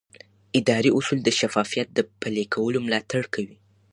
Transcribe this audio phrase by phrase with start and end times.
[0.59, 3.57] اداري اصول د شفافیت د پلي کولو ملاتړ کوي.